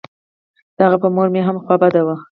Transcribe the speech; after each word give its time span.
د 0.75 0.77
هغه 0.85 0.97
په 1.03 1.07
مور 1.15 1.27
مې 1.33 1.41
هم 1.47 1.57
خوا 1.63 1.75
بده 1.83 2.01
وه. 2.07 2.15